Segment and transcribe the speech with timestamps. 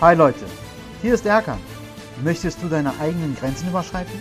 [0.00, 0.44] Hi Leute,
[1.02, 1.60] hier ist Erkan.
[2.24, 4.18] Möchtest du deine eigenen Grenzen überschreiten?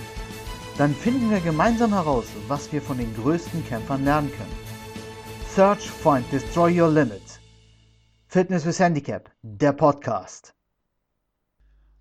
[0.78, 4.56] Dann finden wir gemeinsam heraus, was wir von den größten Kämpfern lernen können.
[5.56, 7.24] Search, Find, Destroy Your Limit.
[8.28, 10.54] Fitness with Handicap, der Podcast.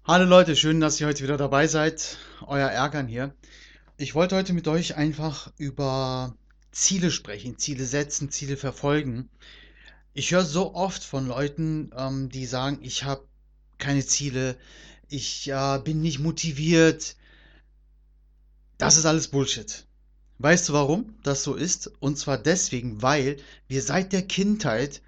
[0.04, 2.18] Hallo Leute, schön, dass ihr heute wieder dabei seid.
[2.46, 3.34] Euer Erkan hier.
[3.96, 6.36] Ich wollte heute mit euch einfach über
[6.73, 9.30] Ziele sprechen, Ziele setzen, Ziele verfolgen.
[10.12, 13.27] Ich höre so oft von Leuten, ähm, die sagen, ich habe
[13.82, 14.56] keine Ziele,
[15.09, 17.16] ich äh, bin nicht motiviert.
[18.78, 19.84] Das ist alles Bullshit.
[20.38, 21.91] Weißt du, warum das so ist?
[22.00, 23.36] Und zwar deswegen, weil
[23.68, 25.02] wir seit der Kindheit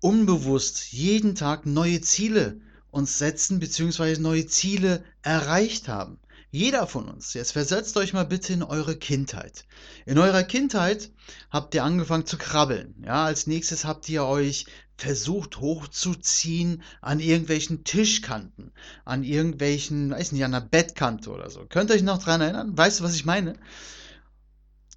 [0.00, 4.18] unbewusst jeden Tag neue Ziele uns setzen bzw.
[4.18, 6.18] neue Ziele erreicht haben.
[6.52, 7.34] Jeder von uns.
[7.34, 9.64] Jetzt versetzt euch mal bitte in eure Kindheit.
[10.06, 11.10] In eurer Kindheit
[11.50, 12.94] habt ihr angefangen zu krabbeln.
[13.04, 14.66] Ja, als nächstes habt ihr euch
[15.00, 18.72] versucht hochzuziehen an irgendwelchen Tischkanten,
[19.04, 21.64] an irgendwelchen, weiß nicht, an der Bettkante oder so.
[21.68, 22.76] Könnt ihr euch noch dran erinnern?
[22.76, 23.54] Weißt du, was ich meine?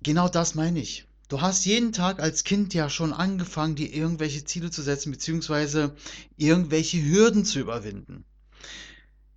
[0.01, 1.07] Genau das meine ich.
[1.29, 5.95] Du hast jeden Tag als Kind ja schon angefangen, dir irgendwelche Ziele zu setzen, beziehungsweise
[6.37, 8.25] irgendwelche Hürden zu überwinden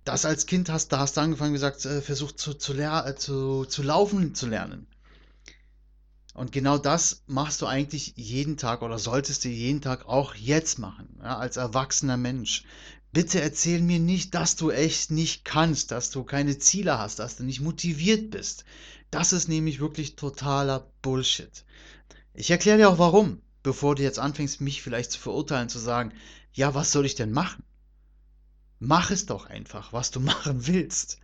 [0.07, 3.65] das als Kind hast, da hast du angefangen, gesagt, äh, versucht zu, zu, äh, zu,
[3.65, 4.87] zu laufen zu lernen.
[6.37, 10.77] Und genau das machst du eigentlich jeden Tag oder solltest du jeden Tag auch jetzt
[10.77, 12.63] machen, ja, als erwachsener Mensch.
[13.11, 17.37] Bitte erzähl mir nicht, dass du echt nicht kannst, dass du keine Ziele hast, dass
[17.37, 18.65] du nicht motiviert bist.
[19.09, 21.65] Das ist nämlich wirklich totaler Bullshit.
[22.35, 26.13] Ich erkläre dir auch warum, bevor du jetzt anfängst, mich vielleicht zu verurteilen, zu sagen,
[26.53, 27.63] ja, was soll ich denn machen?
[28.77, 31.17] Mach es doch einfach, was du machen willst.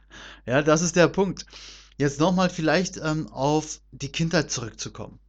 [0.48, 1.45] Ja, das ist der Punkt.
[1.97, 5.19] Jetzt nochmal vielleicht ähm, auf die Kindheit zurückzukommen.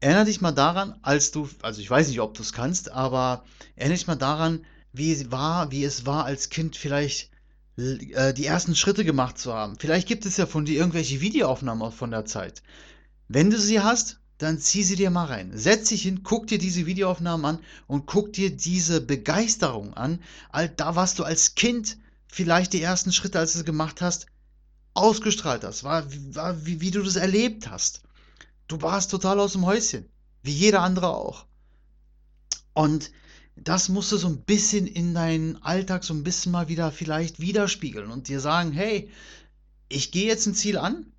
[0.00, 3.44] Erinnere dich mal daran, als du, also ich weiß nicht, ob du es kannst, aber
[3.76, 7.30] erinnere dich mal daran, wie es war, wie es war als Kind vielleicht
[7.76, 9.76] äh, die ersten Schritte gemacht zu haben.
[9.78, 12.62] Vielleicht gibt es ja von dir irgendwelche Videoaufnahmen von der Zeit.
[13.28, 15.50] Wenn du sie hast, dann zieh sie dir mal rein.
[15.54, 20.20] Setz dich hin, guck dir diese Videoaufnahmen an und guck dir diese Begeisterung an,
[20.50, 24.26] all da was du als Kind vielleicht die ersten Schritte, als du es gemacht hast,
[25.00, 28.02] ausgestrahlt hast, war, war wie, wie du das erlebt hast.
[28.68, 30.08] Du warst total aus dem Häuschen,
[30.42, 31.46] wie jeder andere auch.
[32.72, 33.10] Und
[33.56, 37.40] das musst du so ein bisschen in deinen Alltag so ein bisschen mal wieder vielleicht
[37.40, 39.10] widerspiegeln und dir sagen, hey,
[39.88, 41.12] ich gehe jetzt ein Ziel an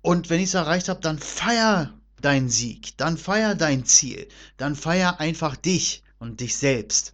[0.00, 4.74] und wenn ich es erreicht habe, dann feier deinen Sieg, dann feier dein Ziel, dann
[4.74, 7.12] feier einfach dich und dich selbst.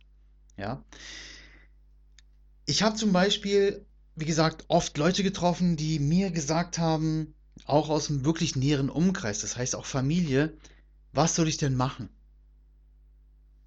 [0.56, 0.82] Ja.
[2.66, 3.84] Ich habe zum Beispiel,
[4.16, 7.34] wie gesagt, oft Leute getroffen, die mir gesagt haben,
[7.66, 10.56] auch aus einem wirklich näheren Umkreis, das heißt auch Familie,
[11.12, 12.08] was soll ich denn machen?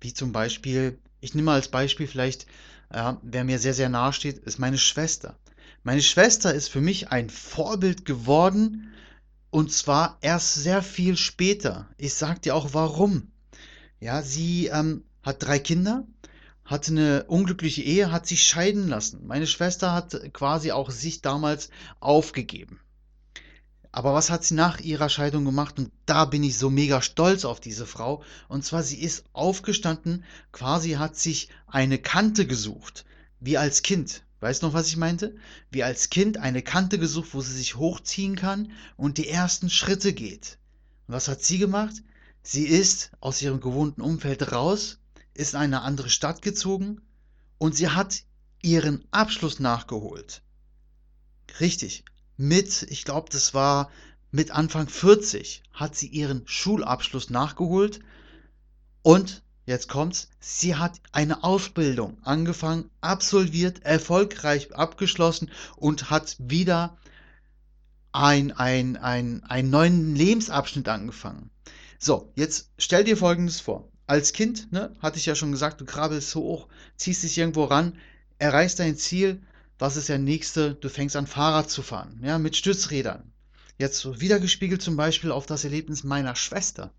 [0.01, 2.45] Wie zum Beispiel, ich nehme als Beispiel vielleicht,
[2.89, 5.37] äh, wer mir sehr, sehr nahe steht, ist meine Schwester.
[5.83, 8.93] Meine Schwester ist für mich ein Vorbild geworden,
[9.49, 11.87] und zwar erst sehr viel später.
[11.97, 13.31] Ich sag dir auch warum.
[13.99, 16.05] Ja, sie ähm, hat drei Kinder,
[16.67, 19.25] hatte eine unglückliche Ehe, hat sich scheiden lassen.
[19.25, 21.69] Meine Schwester hat quasi auch sich damals
[22.01, 22.79] aufgegeben.
[23.91, 25.79] Aber was hat sie nach ihrer Scheidung gemacht?
[25.79, 28.21] Und da bin ich so mega stolz auf diese Frau.
[28.49, 33.05] Und zwar, sie ist aufgestanden, quasi hat sich eine Kante gesucht,
[33.39, 34.23] wie als Kind.
[34.41, 35.35] Weißt du noch, was ich meinte?
[35.71, 40.13] Wie als Kind eine Kante gesucht, wo sie sich hochziehen kann und die ersten Schritte
[40.13, 40.59] geht.
[41.07, 42.03] Und was hat sie gemacht?
[42.43, 44.99] Sie ist aus ihrem gewohnten Umfeld raus,
[45.37, 47.01] ist in eine andere Stadt gezogen
[47.57, 48.23] und sie hat
[48.61, 50.41] ihren Abschluss nachgeholt.
[51.59, 52.03] Richtig.
[52.37, 53.89] Mit, ich glaube, das war
[54.31, 57.99] mit Anfang 40, hat sie ihren Schulabschluss nachgeholt
[59.01, 60.29] und Jetzt kommt's.
[60.39, 66.97] Sie hat eine Ausbildung angefangen, absolviert, erfolgreich abgeschlossen und hat wieder
[68.13, 71.49] ein, ein, ein, einen neuen Lebensabschnitt angefangen.
[71.99, 73.91] So, jetzt stell dir Folgendes vor.
[74.07, 77.65] Als Kind, ne, hatte ich ja schon gesagt, du krabbelst so hoch, ziehst dich irgendwo
[77.65, 77.97] ran,
[78.39, 79.41] erreichst dein Ziel.
[79.79, 80.75] Was ist der nächste?
[80.75, 83.31] Du fängst an, Fahrrad zu fahren, ja, mit Stützrädern.
[83.77, 86.91] Jetzt so wiedergespiegelt zum Beispiel auf das Erlebnis meiner Schwester.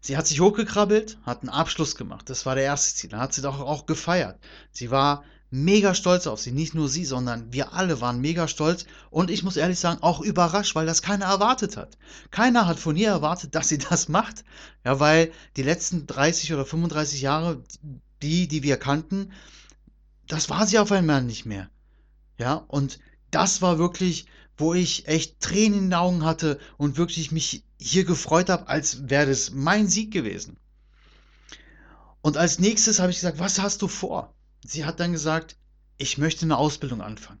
[0.00, 2.28] Sie hat sich hochgekrabbelt, hat einen Abschluss gemacht.
[2.28, 3.10] Das war der erste Ziel.
[3.10, 4.38] Dann hat sie doch auch gefeiert.
[4.70, 6.52] Sie war mega stolz auf sie.
[6.52, 8.86] Nicht nur sie, sondern wir alle waren mega stolz.
[9.10, 11.96] Und ich muss ehrlich sagen, auch überrascht, weil das keiner erwartet hat.
[12.30, 14.44] Keiner hat von ihr erwartet, dass sie das macht.
[14.84, 17.62] Ja, weil die letzten 30 oder 35 Jahre,
[18.22, 19.32] die, die wir kannten,
[20.26, 21.68] das war sie auf einmal nicht mehr.
[22.38, 22.98] Ja, und
[23.30, 24.26] das war wirklich
[24.56, 29.08] wo ich echt Tränen in den Augen hatte und wirklich mich hier gefreut habe, als
[29.08, 30.56] wäre das mein Sieg gewesen.
[32.22, 34.34] Und als nächstes habe ich gesagt, was hast du vor?
[34.70, 35.56] Sie hat dann gesagt,
[35.98, 37.40] ich möchte eine Ausbildung anfangen.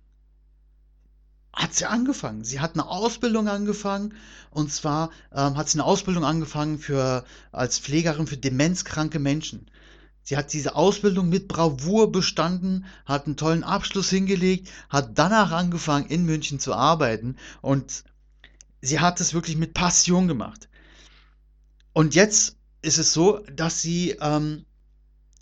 [1.52, 2.44] Hat sie angefangen.
[2.44, 4.14] Sie hat eine Ausbildung angefangen
[4.50, 9.70] und zwar ähm, hat sie eine Ausbildung angefangen für als Pflegerin für demenzkranke Menschen.
[10.22, 16.06] Sie hat diese Ausbildung mit Bravour bestanden, hat einen tollen Abschluss hingelegt, hat danach angefangen,
[16.06, 18.04] in München zu arbeiten und
[18.82, 20.68] sie hat es wirklich mit Passion gemacht.
[21.92, 24.66] Und jetzt ist es so, dass sie ähm,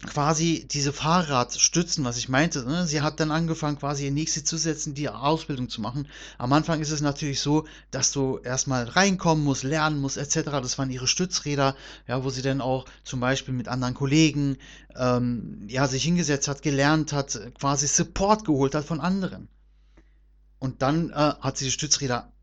[0.02, 2.64] quasi diese Fahrradstützen, was ich meinte.
[2.64, 2.86] Ne?
[2.86, 6.08] Sie hat dann angefangen, quasi ihr nächste zusätzlich die Ausbildung zu machen.
[6.36, 10.50] Am Anfang ist es natürlich so, dass du erstmal reinkommen musst, lernen musst, etc.
[10.50, 11.76] Das waren ihre Stützräder,
[12.06, 14.58] ja, wo sie dann auch zum Beispiel mit anderen Kollegen
[14.96, 19.48] ähm, ja, sich hingesetzt hat, gelernt hat, quasi Support geholt hat von anderen.
[20.58, 22.33] Und dann äh, hat sie die Stützräder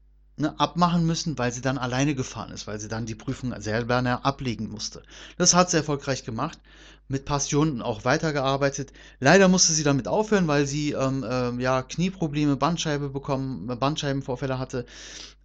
[0.42, 4.02] ne, abmachen müssen, weil sie dann alleine gefahren ist, weil sie dann die Prüfung selber
[4.02, 5.04] ne, ablegen musste.
[5.38, 6.60] Das hat sie erfolgreich gemacht,
[7.08, 8.92] mit Passion auch weitergearbeitet.
[9.20, 14.86] Leider musste sie damit aufhören, weil sie ähm, äh, ja, Knieprobleme, Bandscheibe bekommen, Bandscheibenvorfälle hatte.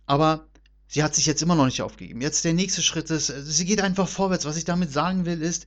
[0.06, 0.46] Aber
[0.88, 2.20] sie hat sich jetzt immer noch nicht aufgegeben.
[2.20, 4.44] Jetzt der nächste Schritt ist, sie geht einfach vorwärts.
[4.44, 5.66] Was ich damit sagen will, ist,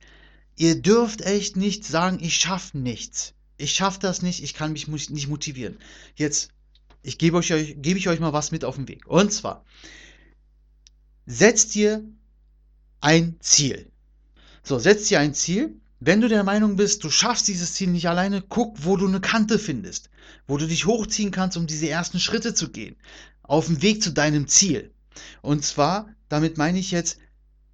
[0.56, 3.34] ihr dürft echt nicht sagen, ich schaffe nichts.
[3.56, 5.76] Ich schaffe das nicht, ich kann mich nicht motivieren.
[6.16, 6.50] Jetzt
[7.02, 9.06] ich gebe euch, gebe ich euch mal was mit auf den Weg.
[9.06, 9.64] Und zwar,
[11.26, 12.04] setzt dir
[13.00, 13.90] ein Ziel.
[14.62, 15.80] So, setz dir ein Ziel.
[16.00, 19.20] Wenn du der Meinung bist, du schaffst dieses Ziel nicht alleine, guck, wo du eine
[19.20, 20.08] Kante findest,
[20.46, 22.96] wo du dich hochziehen kannst, um diese ersten Schritte zu gehen,
[23.42, 24.92] auf dem Weg zu deinem Ziel.
[25.42, 27.18] Und zwar, damit meine ich jetzt,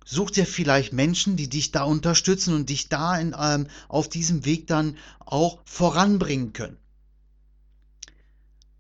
[0.05, 4.44] such dir vielleicht Menschen, die dich da unterstützen und dich da in, ähm, auf diesem
[4.44, 6.78] Weg dann auch voranbringen können.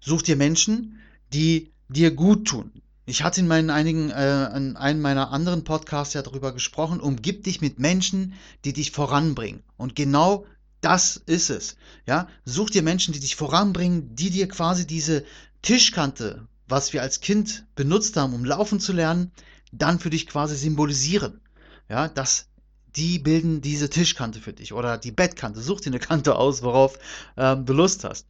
[0.06, 1.00] Such dir Menschen,
[1.32, 2.70] die dir gut tun.
[3.06, 7.42] Ich hatte in meinen einigen, äh, in einem meiner anderen Podcasts ja darüber gesprochen, umgib
[7.42, 9.64] dich mit Menschen, die dich voranbringen.
[9.76, 10.46] Und genau
[10.80, 11.76] das ist es.
[12.06, 15.24] Ja, such dir Menschen, die dich voranbringen, die dir quasi diese
[15.62, 19.32] Tischkante, was wir als Kind benutzt haben, um laufen zu lernen,
[19.72, 21.40] dann für dich quasi symbolisieren.
[21.88, 22.46] Ja, das,
[22.94, 25.60] die bilden diese Tischkante für dich oder die Bettkante.
[25.60, 26.96] Such dir eine Kante aus, worauf
[27.36, 28.28] ähm, du Lust hast.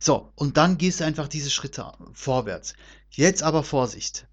[0.00, 2.74] So, und dann gehst du einfach diese Schritte vorwärts.
[3.10, 4.26] Jetzt aber Vorsicht.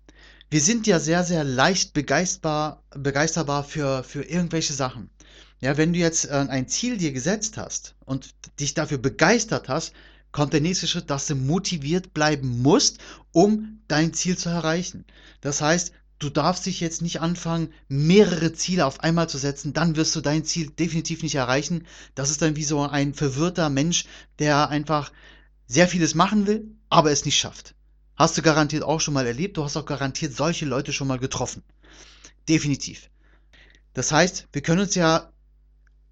[0.50, 5.10] Wir sind ja sehr, sehr leicht begeisterbar, begeisterbar für, für irgendwelche Sachen.
[5.62, 9.94] Ja, wenn du jetzt äh, ein Ziel dir gesetzt hast und dich dafür begeistert hast,
[10.34, 12.98] kommt der nächste Schritt, dass du motiviert bleiben musst,
[13.32, 15.06] um dein Ziel zu erreichen.
[15.42, 19.96] Das heißt, du darfst dich jetzt nicht anfangen, mehrere Ziele auf einmal zu setzen, dann
[19.96, 21.88] wirst du dein Ziel definitiv nicht erreichen.
[22.16, 24.06] Das ist dann wie so ein verwirrter Mensch,
[24.40, 25.12] der einfach
[25.68, 27.76] sehr vieles machen will, aber es nicht schafft.
[28.16, 31.20] Hast du garantiert auch schon mal erlebt, du hast auch garantiert solche Leute schon mal
[31.20, 31.64] getroffen.
[32.48, 33.10] Definitiv.
[33.94, 35.34] Das heißt, wir können uns ja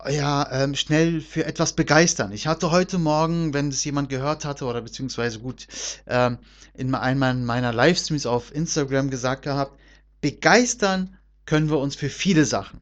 [0.09, 2.31] ja, ähm, schnell für etwas begeistern.
[2.31, 5.68] Ich hatte heute Morgen, wenn es jemand gehört hatte, oder beziehungsweise gut,
[6.07, 6.39] ähm,
[6.74, 9.77] in einem meiner Livestreams auf Instagram gesagt gehabt,
[10.21, 12.81] begeistern können wir uns für viele Sachen.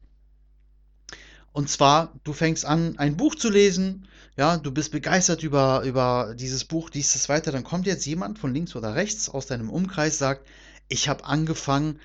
[1.52, 4.08] Und zwar, du fängst an, ein Buch zu lesen,
[4.40, 8.40] ja, du bist begeistert über, über dieses Buch, liest es weiter, dann kommt jetzt jemand
[8.40, 10.48] von links oder rechts aus deinem Umkreis, sagt,
[10.88, 12.00] ich habe angefangen,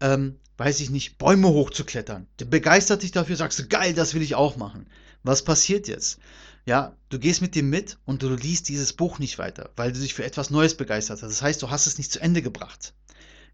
[0.00, 2.26] ähm, weiß ich nicht, Bäume hochzuklettern.
[2.38, 4.88] Du begeistert dich dafür, sagst du, geil, das will ich auch machen.
[5.22, 6.18] Was passiert jetzt?
[6.66, 10.00] Ja, du gehst mit dem mit und du liest dieses Buch nicht weiter, weil du
[10.00, 11.30] dich für etwas Neues begeistert hast.
[11.30, 12.94] Das heißt, du hast es nicht zu Ende gebracht.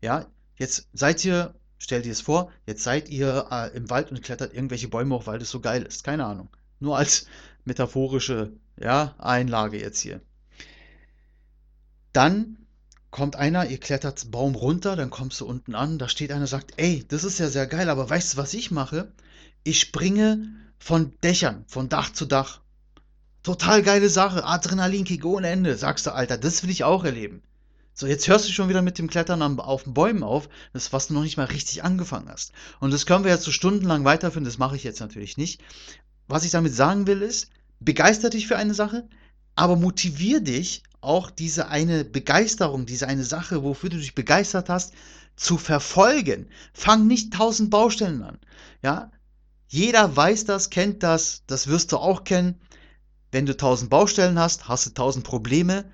[0.01, 0.25] Ja,
[0.57, 4.55] jetzt seid ihr Stell dir es vor, jetzt seid ihr äh, im Wald und klettert
[4.55, 6.05] irgendwelche Bäume hoch, weil das so geil ist.
[6.05, 6.49] Keine Ahnung.
[6.81, 7.27] Nur als
[7.67, 10.21] metaphorische ja, Einlage jetzt hier.
[12.13, 12.57] Dann
[13.11, 16.75] kommt einer, ihr klettert Baum runter, dann kommst du unten an, da steht einer, sagt,
[16.77, 19.13] ey, das ist ja sehr geil, aber weißt du, was ich mache?
[19.65, 22.61] Ich springe von Dächern, von Dach zu Dach.
[23.43, 25.77] Total geile Sache, Adrenalinkick ohne Ende.
[25.77, 27.43] Sagst du, Alter, das will ich auch erleben.
[27.95, 31.09] So, jetzt hörst du schon wieder mit dem Klettern auf den Bäumen auf, das, was
[31.09, 32.53] du noch nicht mal richtig angefangen hast.
[32.81, 35.63] Und das können wir jetzt so stundenlang weiterführen, das mache ich jetzt natürlich nicht.
[36.29, 37.49] Was ich damit sagen will, ist,
[37.81, 39.09] begeister dich für eine Sache,
[39.55, 44.93] aber motivier dich auch diese eine Begeisterung, diese eine Sache, wofür du dich begeistert hast,
[45.37, 46.49] zu verfolgen.
[46.73, 48.39] Fang nicht tausend Baustellen an.
[48.83, 49.11] Ja,
[49.69, 52.59] jeder weiß das, kennt das, das wirst du auch kennen.
[53.33, 55.85] Wenn du tausend Baustellen hast, hast du tausend Probleme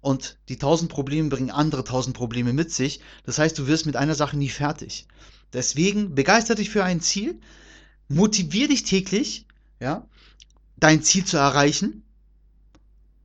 [0.00, 3.00] und die tausend Probleme bringen andere tausend Probleme mit sich.
[3.24, 5.06] Das heißt, du wirst mit einer Sache nie fertig.
[5.52, 7.40] Deswegen begeister dich für ein Ziel,
[8.08, 9.46] motivier dich täglich,
[9.80, 10.06] ja,
[10.82, 12.02] dein Ziel zu erreichen.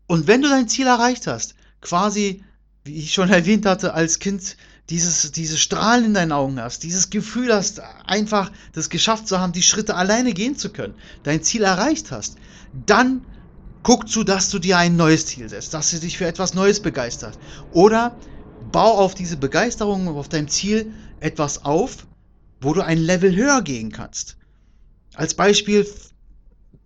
[0.08, 2.44] Und wenn du dein Ziel erreicht hast, quasi,
[2.84, 4.58] wie ich schon erwähnt hatte, als Kind
[4.90, 9.52] dieses, diese Strahlen in deinen Augen hast, dieses Gefühl hast, einfach das geschafft zu haben,
[9.52, 12.38] die Schritte alleine gehen zu können, dein Ziel erreicht hast,
[12.86, 13.26] dann
[13.88, 16.82] Guck zu, dass du dir ein neues Ziel setzt, dass du dich für etwas Neues
[16.82, 17.40] begeisterst.
[17.72, 18.18] Oder
[18.70, 22.06] bau auf diese Begeisterung, auf deinem Ziel etwas auf,
[22.60, 24.36] wo du ein Level höher gehen kannst.
[25.14, 25.88] Als Beispiel,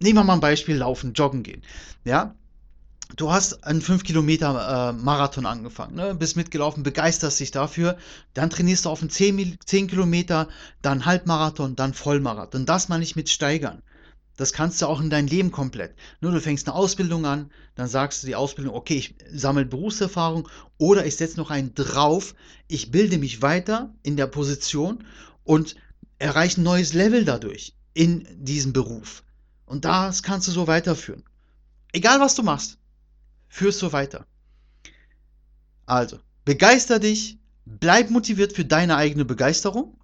[0.02, 1.62] nehmen wir mal ein Beispiel, laufen, joggen gehen.
[2.04, 2.36] Ja,
[3.16, 6.16] du hast einen 5 Kilometer äh, Marathon angefangen, ne?
[6.16, 7.98] bist mitgelaufen, begeisterst dich dafür,
[8.34, 10.48] dann trainierst du auf einen 10, 10 Kilometer,
[10.82, 12.66] dann Halbmarathon, dann Vollmarathon.
[12.66, 13.82] Das mal nicht mit steigern.
[14.38, 15.94] Das kannst du auch in dein Leben komplett.
[16.20, 20.48] Nur du fängst eine Ausbildung an, dann sagst du die Ausbildung, okay, ich sammle Berufserfahrung
[20.78, 22.34] oder ich setze noch einen drauf,
[22.68, 25.06] ich bilde mich weiter in der Position
[25.44, 25.76] und
[26.18, 29.24] erreiche ein neues Level dadurch in diesem Beruf.
[29.72, 31.24] Und das kannst du so weiterführen.
[31.94, 32.78] Egal was du machst,
[33.48, 34.26] führst du weiter.
[35.86, 39.98] Also, begeister dich, bleib motiviert für deine eigene Begeisterung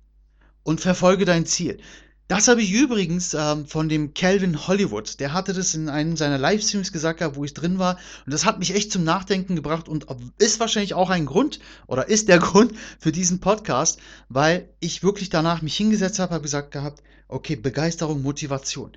[0.64, 1.82] und verfolge dein Ziel.
[2.30, 5.20] Das habe ich übrigens ähm, von dem Calvin Hollywood.
[5.20, 7.98] Der hatte das in einem seiner Livestreams gesagt, wo ich drin war.
[8.26, 10.08] Und das hat mich echt zum Nachdenken gebracht und
[10.38, 15.28] ist wahrscheinlich auch ein Grund oder ist der Grund für diesen Podcast, weil ich wirklich
[15.28, 18.94] danach mich hingesetzt habe, habe gesagt gehabt, okay, Begeisterung, Motivation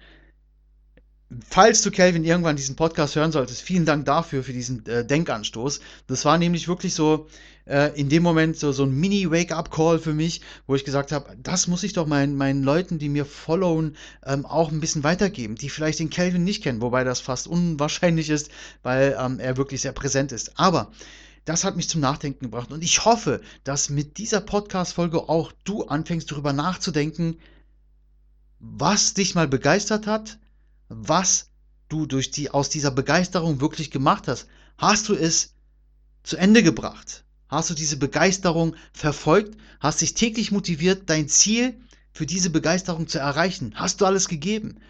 [1.48, 5.80] falls du Kelvin irgendwann diesen Podcast hören solltest, vielen Dank dafür, für diesen äh, Denkanstoß.
[6.06, 7.28] Das war nämlich wirklich so
[7.66, 11.68] äh, in dem Moment so, so ein Mini-Wake-up-Call für mich, wo ich gesagt habe, das
[11.68, 13.96] muss ich doch meinen, meinen Leuten, die mir followen,
[14.26, 18.28] ähm, auch ein bisschen weitergeben, die vielleicht den Kelvin nicht kennen, wobei das fast unwahrscheinlich
[18.28, 18.50] ist,
[18.82, 20.58] weil ähm, er wirklich sehr präsent ist.
[20.58, 20.90] Aber
[21.44, 25.84] das hat mich zum Nachdenken gebracht und ich hoffe, dass mit dieser Podcast-Folge auch du
[25.84, 27.38] anfängst, darüber nachzudenken,
[28.58, 30.38] was dich mal begeistert hat,
[30.90, 31.48] was
[31.88, 34.46] du durch die, aus dieser Begeisterung wirklich gemacht hast.
[34.76, 35.54] Hast du es
[36.22, 37.24] zu Ende gebracht?
[37.48, 39.56] Hast du diese Begeisterung verfolgt?
[39.78, 41.80] Hast dich täglich motiviert, dein Ziel
[42.12, 43.72] für diese Begeisterung zu erreichen?
[43.76, 44.80] Hast du alles gegeben?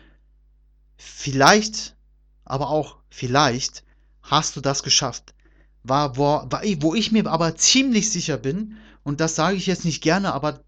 [0.97, 1.97] Vielleicht,
[2.45, 3.85] aber auch vielleicht,
[4.23, 5.35] hast du das geschafft.
[5.83, 6.47] War, wo,
[6.81, 10.63] wo ich mir aber ziemlich sicher bin, und das sage ich jetzt nicht gerne, aber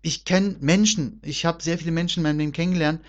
[0.00, 3.00] ich kenne Menschen, ich habe sehr viele Menschen in meinem Leben kennengelernt,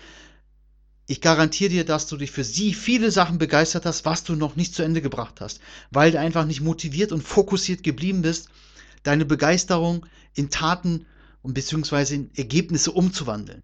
[1.06, 4.56] ich garantiere dir, dass du dich für sie viele Sachen begeistert hast, was du noch
[4.56, 5.60] nicht zu Ende gebracht hast,
[5.90, 8.48] weil du einfach nicht motiviert und fokussiert geblieben bist,
[9.04, 11.06] deine Begeisterung in Taten
[11.42, 13.62] und beziehungsweise in Ergebnisse umzuwandeln.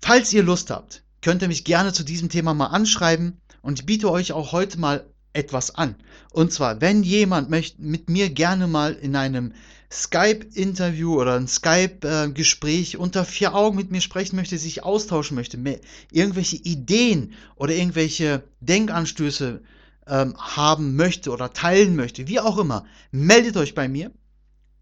[0.00, 3.86] Falls ihr Lust habt, könnt ihr mich gerne zu diesem Thema mal anschreiben und ich
[3.86, 5.96] biete euch auch heute mal etwas an.
[6.32, 9.52] Und zwar, wenn jemand möchte mit mir gerne mal in einem
[9.90, 15.80] Skype-Interview oder ein Skype-Gespräch unter vier Augen mit mir sprechen möchte, sich austauschen möchte, mehr,
[16.10, 19.62] irgendwelche Ideen oder irgendwelche Denkanstöße
[20.06, 24.10] ähm, haben möchte oder teilen möchte, wie auch immer, meldet euch bei mir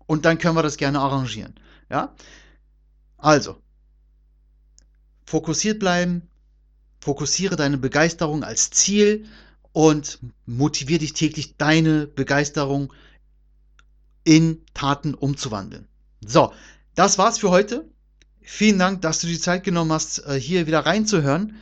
[0.07, 1.55] und dann können wir das gerne arrangieren.
[1.89, 2.15] Ja?
[3.17, 3.57] Also,
[5.25, 6.23] fokussiert bleiben,
[7.01, 9.27] fokussiere deine Begeisterung als Ziel
[9.73, 12.93] und motiviere dich täglich, deine Begeisterung
[14.27, 15.87] in Taten umzuwandeln.
[16.21, 16.53] So,
[16.97, 17.89] das war's für heute.
[18.43, 21.57] Vielen Dank, dass du die Zeit genommen hast, äh, hier wieder reinzuhören.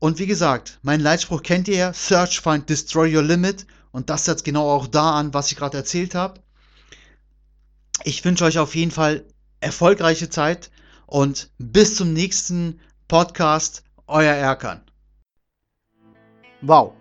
[0.00, 3.66] Und wie gesagt, mein Leitspruch kennt ihr ja, Search, Find, Destroy Your Limit.
[3.92, 6.40] Und das setzt genau auch da an, was ich gerade erzählt habe.
[8.02, 9.24] Ich wünsche euch auf jeden Fall
[9.60, 10.70] erfolgreiche Zeit
[11.06, 14.80] und bis zum nächsten Podcast, euer Erkan.
[16.62, 16.94] Wow.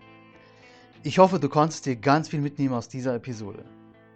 [1.03, 3.63] Ich hoffe, du konntest dir ganz viel mitnehmen aus dieser Episode.